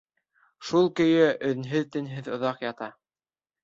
[0.69, 2.95] Шул көйө өнһөҙ-тынһыҙ оҙаҡ ята.